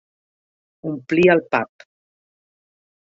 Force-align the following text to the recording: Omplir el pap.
Omplir 0.91 1.27
el 1.33 1.43
pap. 1.51 1.85